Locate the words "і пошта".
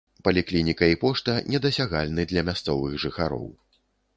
0.93-1.35